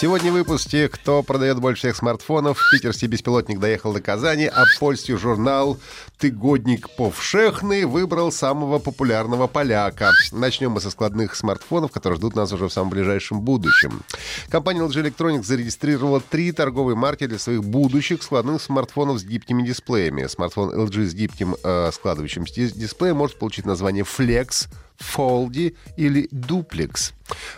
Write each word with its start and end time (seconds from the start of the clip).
Сегодня 0.00 0.30
в 0.30 0.34
выпуске 0.34 0.88
«Кто 0.88 1.24
продает 1.24 1.58
больше 1.58 1.80
всех 1.80 1.96
смартфонов?» 1.96 2.62
Питерский 2.70 3.08
беспилотник 3.08 3.58
доехал 3.58 3.92
до 3.92 4.00
Казани, 4.00 4.46
а 4.46 4.62
польский 4.78 5.16
журнал 5.16 5.76
«Тыгодник 6.18 6.88
повшехный» 6.90 7.84
выбрал 7.84 8.30
самого 8.30 8.78
популярного 8.78 9.48
поляка. 9.48 10.12
Начнем 10.30 10.70
мы 10.70 10.80
со 10.80 10.92
складных 10.92 11.34
смартфонов, 11.34 11.90
которые 11.90 12.18
ждут 12.18 12.36
нас 12.36 12.52
уже 12.52 12.68
в 12.68 12.72
самом 12.72 12.90
ближайшем 12.90 13.40
будущем. 13.40 14.02
Компания 14.48 14.82
LG 14.82 15.02
Electronics 15.02 15.42
зарегистрировала 15.42 16.20
три 16.20 16.52
торговые 16.52 16.94
марки 16.94 17.26
для 17.26 17.40
своих 17.40 17.64
будущих 17.64 18.22
складных 18.22 18.62
смартфонов 18.62 19.18
с 19.18 19.24
гибкими 19.24 19.66
дисплеями. 19.66 20.28
Смартфон 20.28 20.78
LG 20.78 21.06
с 21.06 21.14
гибким 21.14 21.56
э, 21.60 21.90
складывающимся 21.92 22.54
дисплеем 22.54 23.16
может 23.16 23.36
получить 23.36 23.66
название 23.66 24.04
Flex, 24.04 24.68
Foldy 25.00 25.76
или 25.96 26.28
Duplex. 26.32 27.12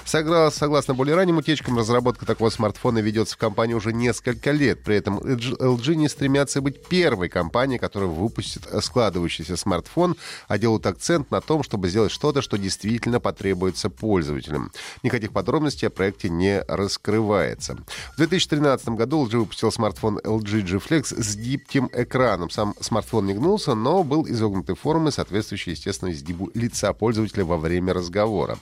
Согласно 0.04 0.94
более 0.94 1.14
ранним 1.14 1.38
утечкам, 1.38 1.78
разработка 1.78 2.26
такого 2.30 2.50
смартфона 2.50 3.00
ведется 3.00 3.34
в 3.34 3.38
компании 3.38 3.74
уже 3.74 3.92
несколько 3.92 4.52
лет. 4.52 4.84
При 4.84 4.94
этом 4.94 5.18
LG 5.18 5.96
не 5.96 6.08
стремятся 6.08 6.60
быть 6.60 6.86
первой 6.86 7.28
компанией, 7.28 7.78
которая 7.80 8.08
выпустит 8.08 8.68
складывающийся 8.82 9.56
смартфон, 9.56 10.16
а 10.46 10.56
делают 10.56 10.86
акцент 10.86 11.30
на 11.32 11.40
том, 11.40 11.64
чтобы 11.64 11.88
сделать 11.88 12.12
что-то, 12.12 12.40
что 12.40 12.56
действительно 12.56 13.18
потребуется 13.18 13.90
пользователям. 13.90 14.70
Никаких 15.02 15.32
подробностей 15.32 15.88
о 15.88 15.90
проекте 15.90 16.28
не 16.28 16.62
раскрывается. 16.68 17.76
В 18.14 18.18
2013 18.18 18.90
году 18.90 19.26
LG 19.26 19.38
выпустил 19.38 19.72
смартфон 19.72 20.18
LG 20.18 20.62
G 20.62 20.76
Flex 20.76 21.20
с 21.20 21.34
гибким 21.34 21.90
экраном. 21.92 22.50
Сам 22.50 22.74
смартфон 22.80 23.26
не 23.26 23.34
гнулся, 23.34 23.74
но 23.74 24.04
был 24.04 24.24
изогнутой 24.28 24.76
формы, 24.76 25.10
соответствующей, 25.10 25.72
естественно, 25.72 26.12
изгибу 26.12 26.50
лица 26.54 26.92
пользователя 26.92 27.44
во 27.44 27.56
время 27.56 27.92
разговора. 27.92 28.56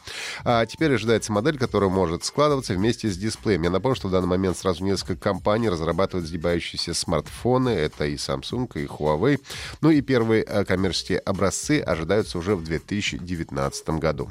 А 0.44 0.64
теперь 0.64 0.94
ожидается 0.94 1.32
модель, 1.32 1.58
которая 1.58 1.90
может 1.90 2.24
складываться 2.24 2.72
вместе 2.72 3.10
с 3.10 3.18
дисплеем. 3.18 3.57
Я 3.62 3.70
напомню, 3.70 3.96
что 3.96 4.08
в 4.08 4.10
данный 4.10 4.28
момент 4.28 4.56
сразу 4.56 4.84
несколько 4.84 5.16
компаний 5.16 5.68
разрабатывают 5.68 6.28
сгибающиеся 6.28 6.94
смартфоны. 6.94 7.70
Это 7.70 8.06
и 8.06 8.14
Samsung, 8.14 8.70
и 8.74 8.86
Huawei. 8.86 9.40
Ну 9.80 9.90
и 9.90 10.00
первые 10.00 10.44
э, 10.44 10.64
коммерческие 10.64 11.18
образцы 11.18 11.80
ожидаются 11.80 12.38
уже 12.38 12.56
в 12.56 12.64
2019 12.64 13.88
году. 13.90 14.30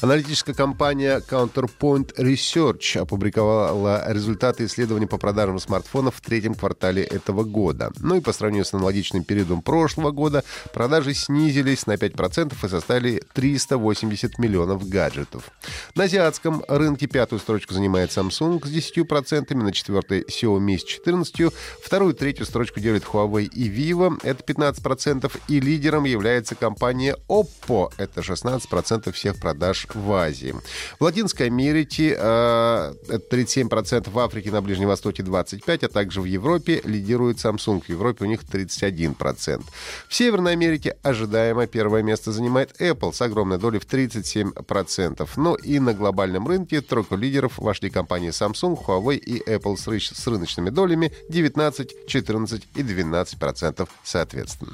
Аналитическая 0.00 0.54
компания 0.54 1.20
Counterpoint 1.28 2.14
Research 2.18 3.00
опубликовала 3.00 4.04
результаты 4.06 4.66
исследований 4.66 5.06
по 5.06 5.18
продажам 5.18 5.58
смартфонов 5.58 6.14
в 6.14 6.20
третьем 6.20 6.54
квартале 6.54 7.02
этого 7.02 7.42
года. 7.42 7.90
Ну 7.98 8.14
и 8.14 8.20
по 8.20 8.32
сравнению 8.32 8.64
с 8.64 8.72
аналогичным 8.72 9.24
периодом 9.24 9.60
прошлого 9.60 10.12
года 10.12 10.44
продажи 10.72 11.14
снизились 11.14 11.88
на 11.88 11.94
5% 11.94 12.54
и 12.62 12.68
составили 12.68 13.22
380 13.32 14.38
миллионов 14.38 14.88
гаджетов. 14.88 15.50
На 15.96 16.04
азиатском 16.04 16.62
рынке 16.68 17.08
пятую 17.08 17.40
строчку 17.40 17.74
занимает 17.74 18.10
Samsung 18.10 18.64
с 18.64 18.70
10%, 18.70 19.52
на 19.56 19.72
четвертой 19.72 20.22
Xiaomi 20.22 20.78
с 20.78 20.84
14%, 20.84 21.52
вторую 21.82 22.14
и 22.14 22.16
третью 22.16 22.46
строчку 22.46 22.78
делят 22.78 23.02
Huawei 23.02 23.46
и 23.46 23.68
Vivo, 23.68 24.20
это 24.22 24.44
15%, 24.44 25.40
и 25.48 25.58
лидером 25.58 26.04
является 26.04 26.54
компания 26.54 27.16
Oppo, 27.28 27.92
это 27.96 28.20
16% 28.20 29.10
всех 29.10 29.40
продаж 29.40 29.87
в 29.94 30.12
Азии. 30.12 30.54
В 30.98 31.04
Латинской 31.04 31.46
Америке 31.46 32.16
э, 32.18 32.94
37%, 33.30 34.10
в 34.10 34.18
Африке, 34.18 34.50
на 34.50 34.62
Ближнем 34.62 34.88
Востоке 34.88 35.22
25%, 35.22 35.84
а 35.84 35.88
также 35.88 36.20
в 36.20 36.24
Европе 36.24 36.80
лидирует 36.84 37.38
Samsung. 37.38 37.82
В 37.82 37.88
Европе 37.88 38.24
у 38.24 38.28
них 38.28 38.40
31%. 38.42 39.64
В 40.08 40.14
Северной 40.14 40.52
Америке 40.52 40.96
ожидаемо 41.02 41.66
первое 41.66 42.02
место 42.02 42.32
занимает 42.32 42.80
Apple 42.80 43.12
с 43.12 43.20
огромной 43.22 43.58
долей 43.58 43.78
в 43.78 43.86
37%. 43.86 45.28
Но 45.36 45.54
и 45.54 45.78
на 45.78 45.94
глобальном 45.94 46.46
рынке 46.48 46.80
тройку 46.80 47.16
лидеров 47.16 47.58
вошли 47.58 47.90
компании 47.90 48.30
Samsung, 48.30 48.78
Huawei 48.84 49.16
и 49.16 49.42
Apple 49.48 49.76
с, 49.76 49.86
ры- 49.86 50.00
с 50.00 50.26
рыночными 50.26 50.70
долями 50.70 51.12
19, 51.28 52.06
14 52.06 52.62
и 52.74 52.82
12% 52.82 53.88
соответственно. 54.04 54.72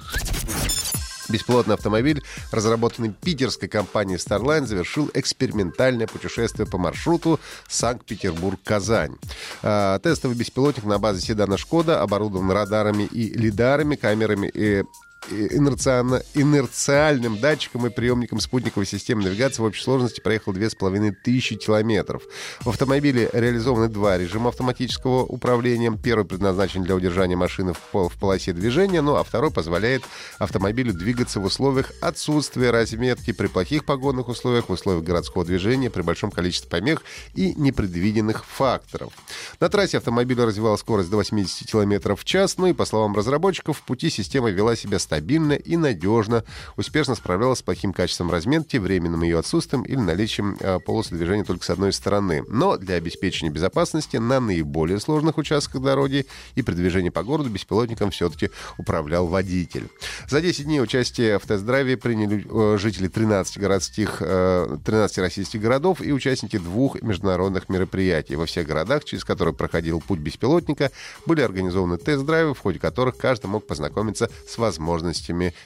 Беспилотный 1.28 1.74
автомобиль, 1.74 2.22
разработанный 2.52 3.12
питерской 3.12 3.68
компанией 3.68 4.18
Starline, 4.18 4.66
завершил 4.66 5.10
экспериментальное 5.14 6.06
путешествие 6.06 6.66
по 6.66 6.78
маршруту 6.78 7.40
Санкт-Петербург-Казань. 7.68 9.16
А, 9.62 9.98
тестовый 9.98 10.36
беспилотник 10.36 10.84
на 10.84 10.98
базе 10.98 11.20
седана 11.20 11.56
«Шкода» 11.56 12.00
оборудован 12.02 12.50
радарами 12.50 13.04
и 13.04 13.32
лидарами, 13.32 13.96
камерами 13.96 14.50
и 14.52 14.84
инерциально, 15.30 16.22
инерциальным 16.34 17.38
датчиком 17.38 17.86
и 17.86 17.90
приемником 17.90 18.40
спутниковой 18.40 18.86
системы 18.86 19.22
навигации 19.22 19.62
в 19.62 19.64
общей 19.64 19.82
сложности 19.82 20.20
проехал 20.20 20.52
2500 20.52 21.58
километров. 21.58 22.22
В 22.60 22.68
автомобиле 22.68 23.30
реализованы 23.32 23.88
два 23.88 24.18
режима 24.18 24.50
автоматического 24.50 25.24
управления. 25.24 25.96
Первый 26.02 26.24
предназначен 26.24 26.82
для 26.82 26.94
удержания 26.94 27.36
машины 27.36 27.72
в, 27.72 27.78
пол, 27.78 28.08
в 28.08 28.14
полосе 28.14 28.52
движения, 28.52 29.00
ну 29.00 29.16
а 29.16 29.24
второй 29.24 29.50
позволяет 29.50 30.02
автомобилю 30.38 30.92
двигаться 30.92 31.40
в 31.40 31.44
условиях 31.44 31.92
отсутствия 32.00 32.70
разметки 32.70 33.32
при 33.32 33.46
плохих 33.46 33.84
погодных 33.84 34.28
условиях, 34.28 34.68
в 34.68 34.72
условиях 34.72 35.04
городского 35.04 35.44
движения, 35.44 35.90
при 35.90 36.02
большом 36.02 36.30
количестве 36.30 36.70
помех 36.70 37.02
и 37.34 37.54
непредвиденных 37.54 38.44
факторов. 38.44 39.12
На 39.60 39.68
трассе 39.68 39.98
автомобиль 39.98 40.40
развивал 40.40 40.76
скорость 40.78 41.10
до 41.10 41.16
80 41.16 41.68
км 41.68 42.14
в 42.14 42.24
час, 42.24 42.58
ну 42.58 42.66
и, 42.66 42.72
по 42.72 42.84
словам 42.84 43.14
разработчиков, 43.14 43.78
в 43.78 43.82
пути 43.82 44.10
система 44.10 44.50
вела 44.50 44.76
себя 44.76 44.98
стабильно 44.98 45.13
и 45.20 45.76
надежно, 45.76 46.44
успешно 46.76 47.14
справлялась 47.14 47.60
с 47.60 47.62
плохим 47.62 47.92
качеством 47.92 48.30
разметки, 48.30 48.76
временным 48.76 49.22
ее 49.22 49.38
отсутствием 49.38 49.82
или 49.82 49.96
наличием 49.96 50.56
э, 50.60 50.78
полосы 50.80 51.14
движения 51.14 51.44
только 51.44 51.64
с 51.64 51.70
одной 51.70 51.92
стороны. 51.92 52.44
Но 52.48 52.76
для 52.76 52.96
обеспечения 52.96 53.50
безопасности 53.50 54.16
на 54.16 54.40
наиболее 54.40 55.00
сложных 55.00 55.38
участках 55.38 55.82
дороги 55.82 56.26
и 56.54 56.62
при 56.62 56.74
движении 56.74 57.10
по 57.10 57.22
городу 57.22 57.50
беспилотником 57.50 58.10
все-таки 58.10 58.50
управлял 58.78 59.26
водитель. 59.26 59.88
За 60.28 60.40
10 60.40 60.64
дней 60.64 60.80
участие 60.80 61.38
в 61.38 61.46
тест-драйве 61.46 61.96
приняли 61.96 62.46
э, 62.48 62.78
жители 62.78 63.08
13 63.08 63.58
городских, 63.58 64.18
э, 64.20 64.76
13 64.84 65.18
российских 65.18 65.60
городов 65.60 66.00
и 66.00 66.12
участники 66.12 66.58
двух 66.58 67.00
международных 67.02 67.68
мероприятий. 67.68 68.36
Во 68.36 68.46
всех 68.46 68.66
городах, 68.66 69.04
через 69.04 69.24
которые 69.24 69.54
проходил 69.54 70.00
путь 70.00 70.18
беспилотника, 70.18 70.90
были 71.26 71.40
организованы 71.40 71.96
тест-драйвы, 71.96 72.54
в 72.54 72.58
ходе 72.58 72.78
которых 72.78 73.16
каждый 73.16 73.46
мог 73.46 73.66
познакомиться 73.66 74.30
с 74.48 74.58
возможностями 74.58 75.03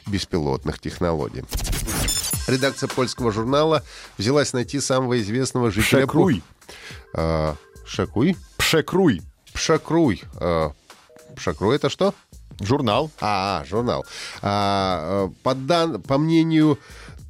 беспилотных 0.06 0.78
технологий. 0.80 1.44
Редакция 2.48 2.88
польского 2.88 3.30
журнала 3.30 3.82
взялась 4.16 4.52
найти 4.52 4.80
самого 4.80 5.20
известного 5.20 5.70
жителя... 5.70 6.06
Пшекруй. 6.06 6.42
А, 7.14 7.56
Шакуй? 7.84 8.36
Пшекруй. 8.56 9.22
Пшакруй. 9.52 10.22
А, 10.36 10.72
Пшакруй 11.36 11.76
это 11.76 11.90
что? 11.90 12.14
Журнал. 12.60 13.10
А, 13.20 13.64
журнал. 13.68 14.04
А, 14.42 15.30
по, 15.42 15.54
дан... 15.54 16.02
по 16.02 16.18
мнению 16.18 16.78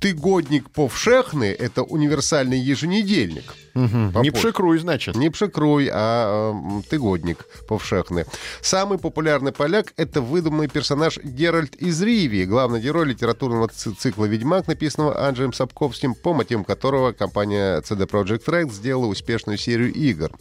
Тыгодник 0.00 0.70
Повшехны, 0.70 1.47
это 1.47 1.82
универсальный 1.82 2.59
еженедельник. 2.59 3.54
По 4.12 4.20
Не 4.20 4.31
пшекруй, 4.31 4.78
значит. 4.78 5.14
Не 5.14 5.31
пшекруй, 5.31 5.88
а 5.92 6.53
э, 6.53 6.82
тыгодник 6.88 7.47
повшехный. 7.69 8.25
Самый 8.60 8.98
популярный 8.98 9.53
поляк— 9.53 9.92
это 9.97 10.20
выдуманный 10.20 10.69
персонаж 10.69 11.19
Геральт 11.19 11.76
из 11.76 12.03
Ривии, 12.03 12.44
главный 12.44 12.81
герой 12.81 13.06
литературного 13.06 13.69
ци- 13.69 13.93
цикла 13.93 14.25
«Ведьмак», 14.25 14.67
написанного 14.67 15.26
Анджеем 15.26 15.52
Сапковским, 15.52 16.14
по 16.14 16.34
мотивам 16.34 16.64
которого 16.64 17.12
компания 17.12 17.81
CD 17.82 18.08
Projekt 18.08 18.46
Red 18.46 18.73
сделала 18.73 19.06
успешную 19.06 19.58
серию 19.58 19.93
игр. 19.93 20.32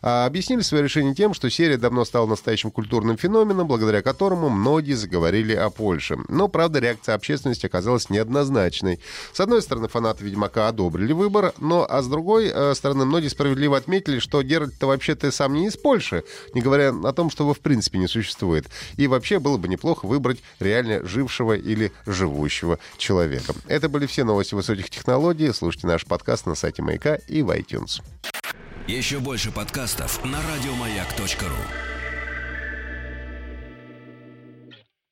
А 0.00 0.24
объяснили 0.24 0.62
свое 0.62 0.84
решение 0.84 1.14
тем, 1.14 1.34
что 1.34 1.50
серия 1.50 1.76
давно 1.76 2.04
стала 2.04 2.26
настоящим 2.26 2.70
культурным 2.70 3.18
феноменом, 3.18 3.66
благодаря 3.66 4.00
которому 4.00 4.48
многие 4.48 4.94
заговорили 4.94 5.54
о 5.54 5.68
Польше. 5.68 6.16
Но, 6.28 6.48
правда, 6.48 6.78
реакция 6.78 7.14
общественности 7.14 7.66
оказалась 7.66 8.08
неоднозначной. 8.08 8.97
С 9.32 9.40
одной 9.40 9.62
стороны, 9.62 9.88
фанаты 9.88 10.24
«Ведьмака» 10.24 10.68
одобрили 10.68 11.12
выбор, 11.12 11.52
но 11.58 11.86
а 11.88 12.02
с 12.02 12.08
другой 12.08 12.50
э, 12.52 12.74
стороны, 12.74 13.04
многие 13.04 13.28
справедливо 13.28 13.76
отметили, 13.76 14.18
что 14.18 14.42
Геральт-то 14.42 14.86
вообще-то 14.86 15.30
сам 15.30 15.54
не 15.54 15.66
из 15.66 15.76
Польши, 15.76 16.24
не 16.54 16.60
говоря 16.60 16.92
о 17.04 17.12
том, 17.12 17.30
что 17.30 17.44
его 17.44 17.54
в 17.54 17.60
принципе 17.60 17.98
не 17.98 18.08
существует. 18.08 18.66
И 18.96 19.06
вообще 19.06 19.38
было 19.38 19.56
бы 19.56 19.68
неплохо 19.68 20.06
выбрать 20.06 20.42
реально 20.60 21.06
жившего 21.06 21.56
или 21.56 21.92
живущего 22.06 22.78
человека. 22.96 23.54
Это 23.66 23.88
были 23.88 24.06
все 24.06 24.24
новости 24.24 24.54
высоких 24.54 24.90
технологий. 24.90 25.52
Слушайте 25.52 25.86
наш 25.86 26.04
подкаст 26.04 26.46
на 26.46 26.54
сайте 26.54 26.82
Маяка 26.82 27.16
и 27.26 27.42
в 27.42 27.50
iTunes. 27.50 28.02
Еще 28.86 29.18
больше 29.18 29.50
подкастов 29.50 30.24
на 30.24 30.38
радиомаяк.ру. 30.42 31.97